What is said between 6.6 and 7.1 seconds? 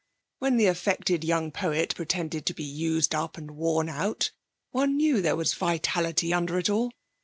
all.